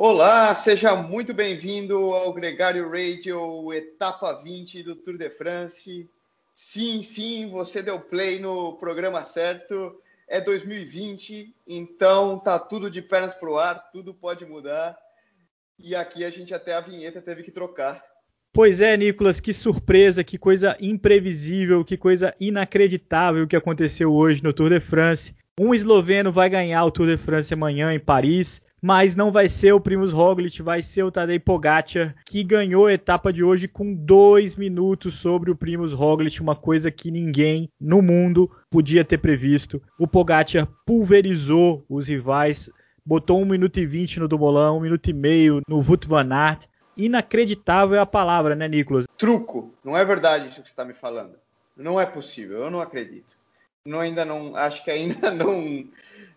[0.00, 6.08] Olá, seja muito bem-vindo ao Gregário Radio, etapa 20 do Tour de France.
[6.54, 10.00] Sim, sim, você deu play no programa certo.
[10.28, 14.96] É 2020, então tá tudo de pernas pro ar, tudo pode mudar.
[15.76, 18.00] E aqui a gente até a vinheta teve que trocar.
[18.52, 24.52] Pois é, Nicolas, que surpresa, que coisa imprevisível, que coisa inacreditável que aconteceu hoje no
[24.52, 25.34] Tour de France.
[25.58, 29.72] Um esloveno vai ganhar o Tour de France amanhã em Paris mas não vai ser
[29.72, 33.94] o Primus Roglic, vai ser o Tadej Pogacar, que ganhou a etapa de hoje com
[33.94, 39.82] dois minutos sobre o Primus Roglic, uma coisa que ninguém no mundo podia ter previsto.
[39.98, 42.70] O Pogacar pulverizou os rivais,
[43.04, 46.66] botou 1 minuto e 20 no Dumoulin, 1 minuto e meio no Wout van Aert.
[46.96, 49.06] Inacreditável é a palavra, né, Nicolas?
[49.16, 51.34] Truco, não é verdade isso que você está me falando.
[51.76, 53.37] Não é possível, eu não acredito.
[53.84, 55.86] Não, ainda não, acho que ainda não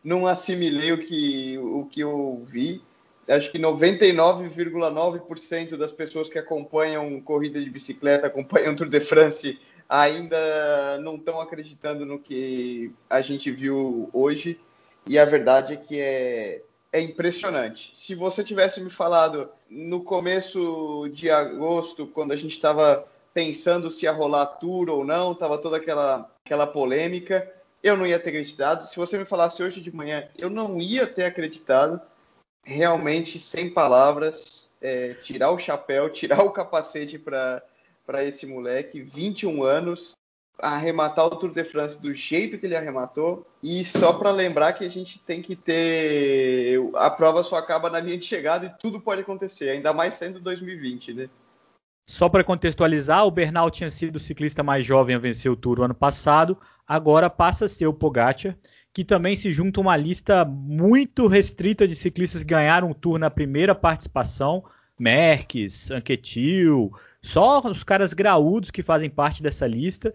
[0.04, 2.82] não assimilei o que, o que eu vi.
[3.27, 10.98] Acho que 99,9% das pessoas que acompanham corrida de bicicleta, acompanham Tour de France, ainda
[11.01, 14.60] não estão acreditando no que a gente viu hoje.
[15.05, 17.91] E a verdade é que é, é impressionante.
[17.94, 24.05] Se você tivesse me falado no começo de agosto, quando a gente estava pensando se
[24.05, 27.52] ia rolar tour ou não, estava toda aquela, aquela polêmica
[27.84, 28.88] eu não ia ter acreditado.
[28.88, 32.00] Se você me falasse hoje de manhã, eu não ia ter acreditado.
[32.64, 37.64] Realmente, sem palavras, é, tirar o chapéu, tirar o capacete para
[38.24, 40.14] esse moleque, 21 anos,
[40.60, 43.48] arrematar o Tour de France do jeito que ele arrematou.
[43.64, 46.80] E só para lembrar que a gente tem que ter.
[46.96, 50.40] A prova só acaba na linha de chegada e tudo pode acontecer, ainda mais sendo
[50.40, 51.30] 2020, né?
[52.05, 55.82] Só para contextualizar, o Bernal tinha sido o ciclista mais jovem a vencer o Tour
[55.82, 56.57] ano passado,
[56.88, 58.57] agora passa a ser o Pogacar,
[58.94, 63.18] que também se junta a uma lista muito restrita de ciclistas que ganharam o Tour
[63.18, 64.63] na primeira participação,
[65.00, 66.91] Merckx, Anquetil,
[67.22, 70.13] só os caras graúdos que fazem parte dessa lista.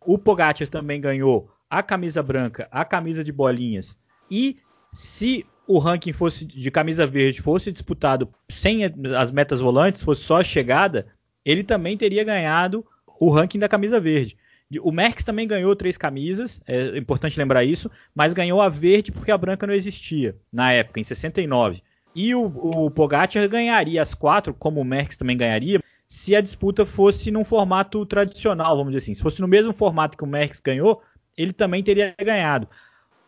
[0.00, 3.98] O Pogacar também ganhou a camisa branca, a camisa de bolinhas
[4.30, 4.58] e
[4.92, 8.84] se o ranking fosse de camisa verde fosse disputado sem
[9.16, 11.06] as metas volantes, fosse só a chegada,
[11.44, 12.84] ele também teria ganhado
[13.20, 14.36] o ranking da camisa verde.
[14.82, 19.30] O Merckx também ganhou três camisas, é importante lembrar isso, mas ganhou a verde porque
[19.30, 21.82] a branca não existia na época, em 69.
[22.14, 26.86] E o, o Pogacar ganharia as quatro, como o Merckx também ganharia, se a disputa
[26.86, 29.14] fosse num formato tradicional, vamos dizer assim.
[29.14, 31.02] Se fosse no mesmo formato que o Merckx ganhou,
[31.36, 32.68] ele também teria ganhado.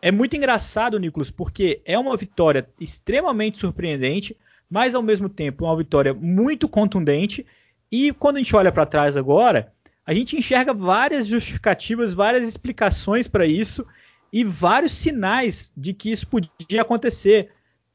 [0.01, 4.37] É muito engraçado, Nicolas, porque é uma vitória extremamente surpreendente,
[4.69, 7.45] mas ao mesmo tempo uma vitória muito contundente
[7.91, 9.71] e quando a gente olha para trás agora,
[10.05, 13.85] a gente enxerga várias justificativas, várias explicações para isso
[14.31, 17.51] e vários sinais de que isso podia acontecer.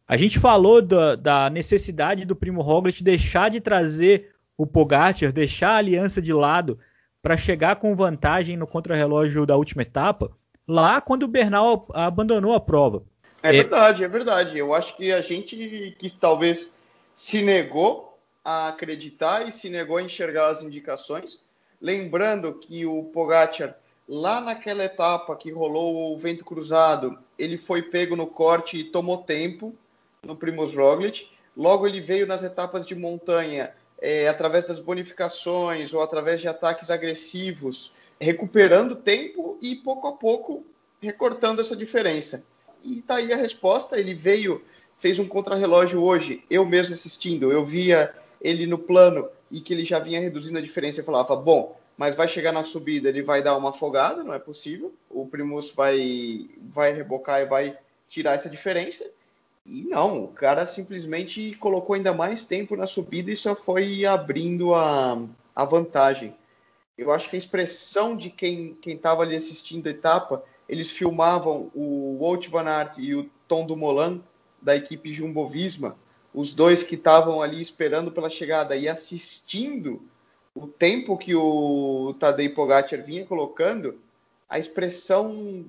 [0.07, 5.71] A gente falou da, da necessidade do Primo Roglic deixar de trazer o Pogacar, deixar
[5.71, 6.79] a aliança de lado
[7.23, 10.31] para chegar com vantagem no contrarrelógio da última etapa,
[10.67, 13.05] lá quando o Bernal abandonou a prova.
[13.43, 14.59] É, é verdade, é verdade.
[14.59, 16.73] Eu acho que a gente que talvez
[17.15, 18.12] se negou
[18.45, 21.43] a acreditar e se negou a enxergar as indicações.
[21.81, 23.77] Lembrando que o Pogacar,
[24.09, 29.19] lá naquela etapa que rolou o vento cruzado, ele foi pego no corte e tomou
[29.19, 29.75] tempo
[30.23, 31.29] no Primoz Roglic.
[31.57, 36.91] Logo ele veio nas etapas de montanha, é, através das bonificações ou através de ataques
[36.91, 40.65] agressivos, recuperando tempo e pouco a pouco
[41.01, 42.45] recortando essa diferença.
[42.83, 43.99] E tá aí a resposta.
[43.99, 44.65] Ele veio,
[44.99, 49.85] fez um contrarrelógio hoje, eu mesmo assistindo, eu via ele no plano e que ele
[49.85, 53.57] já vinha reduzindo a diferença falava, bom, mas vai chegar na subida, ele vai dar
[53.57, 54.93] uma afogada, não é possível.
[55.09, 59.05] O Primus vai, vai rebocar e vai tirar essa diferença.
[59.65, 64.75] E não, o cara simplesmente colocou ainda mais tempo na subida e só foi abrindo
[64.75, 65.23] a,
[65.55, 66.35] a vantagem.
[66.99, 72.19] Eu acho que a expressão de quem estava ali assistindo a etapa, eles filmavam o
[72.21, 74.23] Wout van Aert e o Tom Dumoulin
[74.61, 75.97] da equipe Jumbo Visma
[76.35, 80.03] os dois que estavam ali esperando pela chegada e assistindo
[80.55, 83.99] o tempo que o Tadej Pogacar vinha colocando,
[84.49, 85.65] a expressão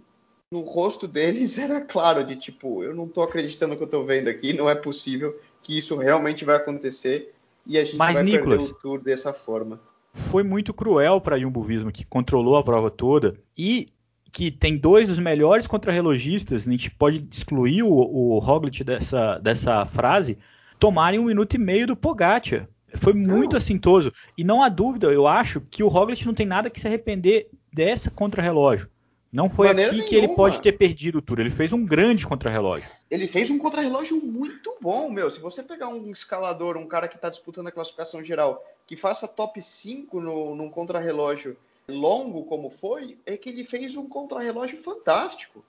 [0.52, 4.28] no rosto deles era claro de tipo, eu não estou acreditando que eu estou vendo
[4.28, 7.34] aqui, não é possível que isso realmente vai acontecer
[7.66, 9.80] e a gente Mas, vai Nicolas, perder o Tour dessa forma.
[10.14, 13.88] Foi muito cruel para Jumbo Visma que controlou a prova toda e
[14.32, 19.86] que tem dois dos melhores contrarrelogistas, a gente pode excluir o, o Roglic dessa, dessa
[19.86, 20.40] frase,
[20.84, 22.68] tomarem um minuto e meio do Pogacar.
[22.96, 24.12] Foi muito assintoso.
[24.38, 27.48] E não há dúvida, eu acho que o Roglic não tem nada que se arrepender
[27.72, 28.90] dessa contra-relógio.
[29.32, 30.04] Não foi aqui nenhuma.
[30.04, 31.40] que ele pode ter perdido o Tour.
[31.40, 32.90] Ele fez um grande contrarrelógio.
[33.10, 35.32] Ele fez um contrarrelógio muito bom, meu.
[35.32, 39.26] Se você pegar um escalador, um cara que está disputando a classificação geral, que faça
[39.26, 41.56] top 5 no, num contrarrelógio
[41.88, 45.64] longo como foi, é que ele fez um contrarrelógio fantástico.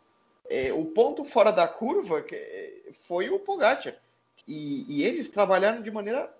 [0.50, 2.22] É, o ponto fora da curva
[3.06, 3.94] foi o Pogacar.
[4.46, 6.32] E, e, eles trabalharam de maneira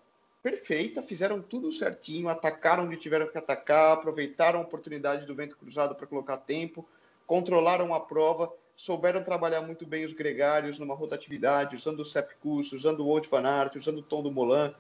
[0.43, 5.95] perfeita, fizeram tudo certinho, atacaram onde tiveram que atacar, aproveitaram a oportunidade do vento cruzado
[5.95, 6.87] para colocar tempo,
[7.27, 12.73] controlaram a prova, souberam trabalhar muito bem os gregários numa rotatividade, usando o Sepp Kuss,
[12.73, 14.75] usando o Wout van Aert, usando o Tom do Molan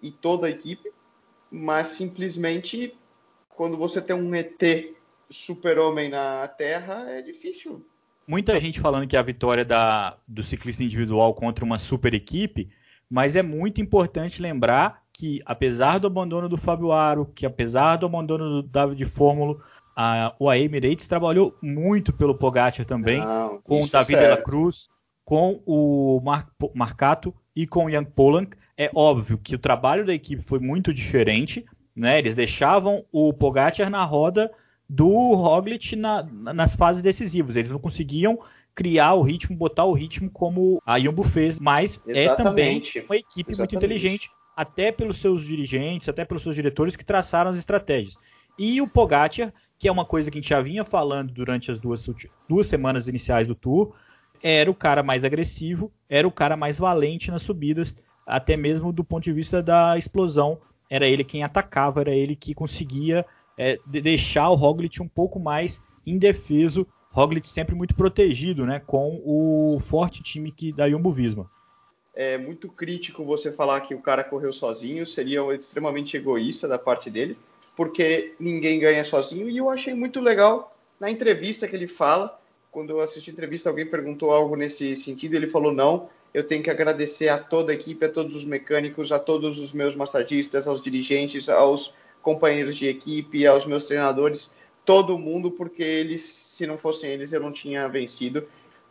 [0.00, 0.92] e toda a equipe,
[1.50, 2.96] mas simplesmente
[3.48, 4.62] quando você tem um ET
[5.28, 7.84] super-homem na Terra, é difícil.
[8.28, 12.68] Muita gente falando que a vitória da, do ciclista individual contra uma super equipe,
[13.08, 18.04] mas é muito importante lembrar que, apesar do abandono do Fábio Aro, que apesar do
[18.04, 19.62] abandono do David Fórmulo,
[19.96, 24.90] a, o Emirates trabalhou muito pelo Pogacar também, Não, com o David é Cruz,
[25.24, 28.54] com o Mar, Marcato e com o Young Polanc.
[28.76, 31.64] É óbvio que o trabalho da equipe foi muito diferente,
[31.96, 32.18] né?
[32.18, 34.52] Eles deixavam o Pogacar na roda
[34.88, 37.56] do Roglic na, nas fases decisivas.
[37.56, 38.38] Eles não conseguiam
[38.74, 42.18] criar o ritmo, botar o ritmo como a Jumbo fez, mas Exatamente.
[42.30, 43.58] é também uma equipe Exatamente.
[43.58, 48.16] muito inteligente, até pelos seus dirigentes, até pelos seus diretores que traçaram as estratégias.
[48.58, 51.78] E o Pogacar, que é uma coisa que a gente já vinha falando durante as
[51.78, 52.08] duas,
[52.48, 53.94] duas semanas iniciais do Tour,
[54.42, 57.94] era o cara mais agressivo, era o cara mais valente nas subidas,
[58.26, 60.60] até mesmo do ponto de vista da explosão
[60.90, 63.24] era ele quem atacava, era ele que conseguia
[63.58, 66.86] é, deixar o Roglic um pouco mais indefeso.
[67.10, 71.50] Roglic sempre muito protegido, né, com o forte time que da Jumbo Visma.
[72.14, 77.10] É muito crítico você falar que o cara correu sozinho, seria extremamente egoísta da parte
[77.10, 77.36] dele,
[77.76, 79.48] porque ninguém ganha sozinho.
[79.48, 82.40] E eu achei muito legal na entrevista que ele fala.
[82.70, 86.62] Quando eu assisti a entrevista, alguém perguntou algo nesse sentido, ele falou: não, eu tenho
[86.62, 90.66] que agradecer a toda a equipe, a todos os mecânicos, a todos os meus massagistas,
[90.66, 94.50] aos dirigentes, aos companheiros de equipe, aos meus treinadores,
[94.84, 98.46] todo mundo, porque eles, se não fossem eles, eu não tinha vencido,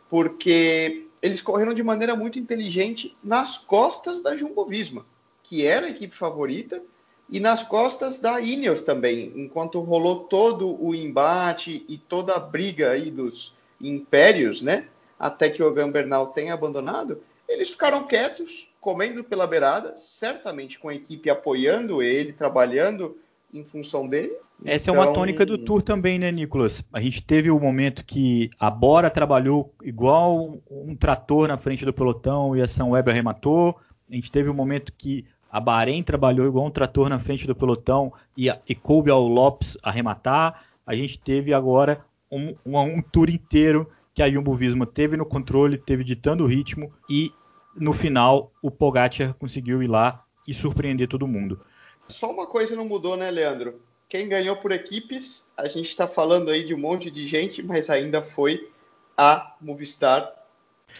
[0.08, 5.04] porque eles correram de maneira muito inteligente nas costas da Jumbo Visma,
[5.42, 6.82] que era a equipe favorita,
[7.30, 12.90] e nas costas da Ineos também, enquanto rolou todo o embate e toda a briga
[12.90, 14.86] aí dos impérios, né?
[15.18, 20.88] Até que o Egan Bernal tenha abandonado, eles ficaram quietos, comendo pela beirada, certamente com
[20.88, 23.16] a equipe apoiando ele, trabalhando
[23.52, 24.36] em função dele.
[24.64, 24.94] Essa então...
[24.94, 26.84] é uma então, tônica do Tour também, né, Nicolas?
[26.92, 31.92] A gente teve o momento que a Bora trabalhou igual um trator na frente do
[31.92, 33.78] pelotão e a São Weber arrematou.
[34.10, 37.54] A gente teve o momento que a Bahrein trabalhou igual um trator na frente do
[37.54, 40.62] pelotão e, a, e coube ao Lopes arrematar.
[40.86, 45.24] A gente teve agora um, um, um tour inteiro que a Jumbo Visma teve no
[45.24, 47.32] controle, teve ditando o ritmo e
[47.76, 51.64] no final o Pogacar conseguiu ir lá e surpreender todo mundo.
[52.08, 53.80] Só uma coisa não mudou, né, Leandro?
[54.08, 57.88] Quem ganhou por equipes, a gente está falando aí de um monte de gente, mas
[57.88, 58.68] ainda foi
[59.16, 60.28] a Movistar,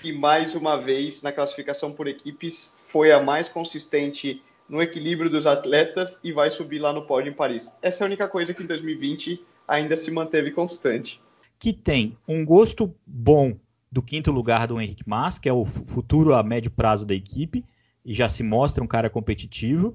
[0.01, 5.45] que mais uma vez na classificação por equipes foi a mais consistente no equilíbrio dos
[5.45, 7.69] atletas e vai subir lá no pódio em Paris.
[7.83, 11.21] Essa é a única coisa que em 2020 ainda se manteve constante
[11.59, 13.57] que tem um gosto bom
[13.91, 17.65] do quinto lugar do Henrique Mas, que é o futuro a médio prazo da equipe,
[18.05, 19.95] e já se mostra um cara competitivo,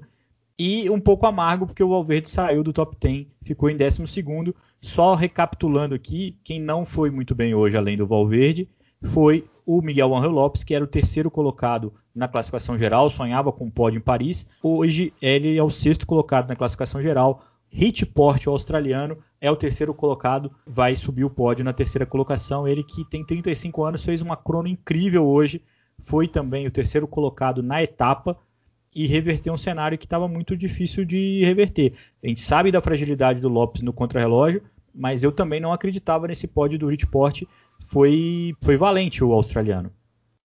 [0.58, 4.54] e um pouco amargo porque o Valverde saiu do top 10, ficou em 12 segundo.
[4.80, 8.68] Só recapitulando aqui, quem não foi muito bem hoje, além do Valverde,
[9.02, 13.66] foi o Miguel Angel Lopes, que era o terceiro colocado na classificação geral, sonhava com
[13.66, 14.46] o pódio em Paris.
[14.62, 17.42] Hoje ele é o sexto colocado na classificação geral,
[17.76, 22.68] Hitport, o australiano, é o terceiro colocado, vai subir o pódio na terceira colocação.
[22.68, 25.60] Ele que tem 35 anos, fez uma crono incrível hoje,
[25.98, 28.38] foi também o terceiro colocado na etapa
[28.94, 31.92] e reverteu um cenário que estava muito difícil de reverter.
[32.22, 34.62] A gente sabe da fragilidade do Lopes no contrarrelógio,
[34.94, 37.42] mas eu também não acreditava nesse pódio do Hitport.
[37.80, 39.92] Foi, foi valente o australiano.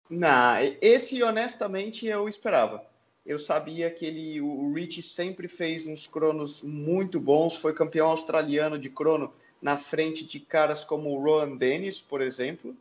[0.10, 2.82] Não, esse honestamente eu esperava
[3.28, 8.80] eu sabia que ele, o Rich sempre fez uns cronos muito bons, foi campeão australiano
[8.80, 12.74] de crono na frente de caras como o Rowan Dennis, por exemplo.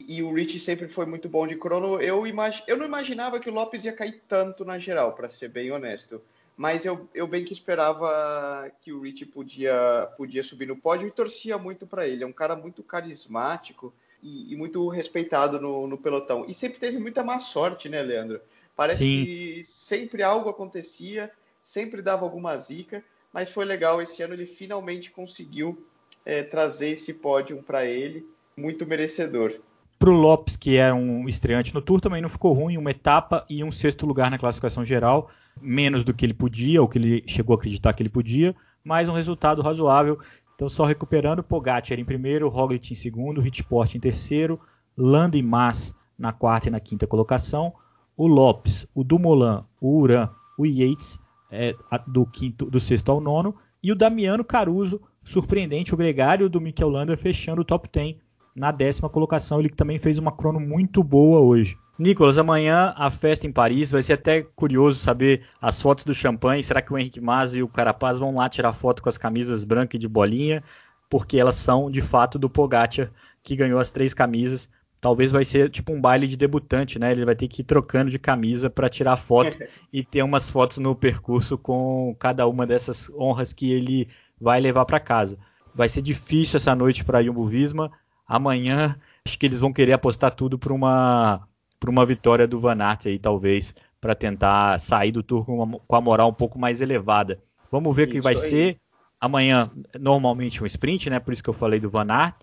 [0.00, 2.00] E o Rich sempre foi muito bom de crono.
[2.00, 2.64] Eu, imag...
[2.66, 6.20] eu não imaginava que o Lopes ia cair tanto na geral, para ser bem honesto.
[6.56, 11.12] Mas eu, eu bem que esperava que o Rich podia, podia subir no pódio e
[11.12, 12.24] torcia muito para ele.
[12.24, 16.44] É um cara muito carismático e, e muito respeitado no, no pelotão.
[16.48, 18.40] E sempre teve muita má sorte, né, Leandro?
[18.76, 19.24] Parece Sim.
[19.24, 21.30] que sempre algo acontecia,
[21.62, 24.00] sempre dava alguma zica, mas foi legal.
[24.00, 25.86] Esse ano ele finalmente conseguiu
[26.24, 28.26] é, trazer esse pódio para ele,
[28.56, 29.54] muito merecedor.
[29.98, 33.46] Para o Lopes, que é um estreante no Tour, também não ficou ruim, uma etapa
[33.48, 37.24] e um sexto lugar na classificação geral, menos do que ele podia, ou que ele
[37.26, 40.18] chegou a acreditar que ele podia, mas um resultado razoável.
[40.56, 44.60] Então, só recuperando, Pogacar em primeiro, Roglic em segundo, Ritport em terceiro,
[44.96, 47.72] Landa e Mas na quarta e na quinta colocação,
[48.16, 50.28] o Lopes, o Dumoulin, o Uran,
[50.58, 51.18] o Yates
[51.50, 51.74] é,
[52.06, 56.88] do, quinto, do sexto ao nono, e o Damiano Caruso, surpreendente, o gregário do Mikel
[56.88, 58.16] Landa fechando o top 10
[58.54, 59.58] na décima colocação.
[59.58, 61.76] Ele também fez uma crono muito boa hoje.
[61.98, 63.90] Nicolas, amanhã a festa em Paris.
[63.90, 66.62] Vai ser até curioso saber as fotos do champanhe.
[66.62, 69.64] Será que o Henrique Mas e o Carapaz vão lá tirar foto com as camisas
[69.64, 70.62] branca e de bolinha?
[71.10, 73.10] Porque elas são de fato do Pogacar,
[73.42, 74.68] que ganhou as três camisas.
[75.02, 77.10] Talvez vai ser tipo um baile de debutante, né?
[77.10, 79.58] Ele vai ter que ir trocando de camisa para tirar foto
[79.92, 84.08] e ter umas fotos no percurso com cada uma dessas honras que ele
[84.40, 85.36] vai levar para casa.
[85.74, 87.90] Vai ser difícil essa noite para Jumbo Visma.
[88.24, 91.48] Amanhã acho que eles vão querer apostar tudo para uma
[91.80, 95.80] para uma vitória do Van Aert aí talvez para tentar sair do tour com, uma,
[95.80, 97.42] com, a moral um pouco mais elevada.
[97.72, 98.38] Vamos ver o que vai aí.
[98.38, 98.76] ser.
[99.20, 99.68] Amanhã
[99.98, 101.18] normalmente um sprint, né?
[101.18, 102.36] Por isso que eu falei do Van Aert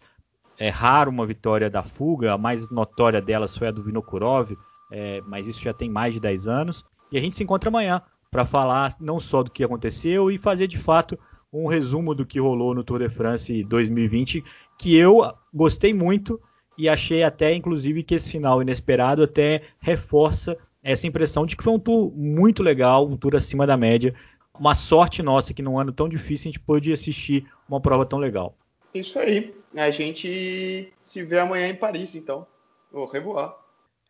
[0.59, 4.51] é raro uma vitória da fuga, a mais notória delas foi a do Vinokurov,
[4.91, 6.85] é, mas isso já tem mais de 10 anos.
[7.09, 10.67] E a gente se encontra amanhã para falar não só do que aconteceu e fazer
[10.67, 11.17] de fato
[11.51, 14.43] um resumo do que rolou no Tour de France 2020,
[14.77, 16.39] que eu gostei muito
[16.77, 21.73] e achei até, inclusive, que esse final inesperado até reforça essa impressão de que foi
[21.73, 24.13] um tour muito legal, um tour acima da média.
[24.57, 28.19] Uma sorte nossa que num ano tão difícil a gente pôde assistir uma prova tão
[28.19, 28.55] legal.
[28.93, 29.53] Isso aí.
[29.75, 32.45] A gente se vê amanhã em Paris, então.
[32.91, 33.55] Au revoir.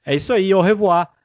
[0.06, 1.12] É isso aí, au revoir.